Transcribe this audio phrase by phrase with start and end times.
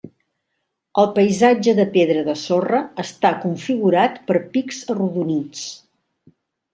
[1.01, 5.67] El paisatge de pedra de sorra està configurat per pics arrodonits.